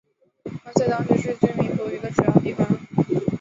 [0.65, 2.67] 湾仔当时是居民捕鱼的主要地方。